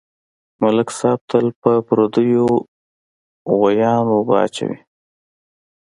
ملک 0.61 0.89
صاحب 0.99 1.21
تل 1.29 1.47
په 1.61 1.71
پردیو 1.87 2.47
غویانواوبه 3.57 4.35
اچوي. 4.45 4.77